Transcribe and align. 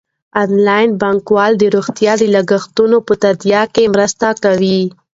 انلاین 0.41 0.89
بانکوالي 1.01 1.57
د 1.59 1.63
روغتیايي 1.75 2.27
لګښتونو 2.35 2.97
په 3.07 3.13
تادیه 3.23 3.61
کې 3.73 3.91
مرسته 3.93 4.27
کوي. 4.43 4.81